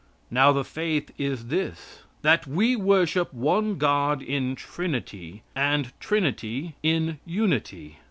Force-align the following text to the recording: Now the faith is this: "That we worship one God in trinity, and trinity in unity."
Now 0.31 0.51
the 0.51 0.63
faith 0.63 1.11
is 1.19 1.45
this: 1.49 2.01
"That 2.23 2.47
we 2.47 2.75
worship 2.75 3.31
one 3.31 3.77
God 3.77 4.23
in 4.23 4.55
trinity, 4.55 5.43
and 5.55 5.93
trinity 5.99 6.73
in 6.81 7.19
unity." 7.23 7.97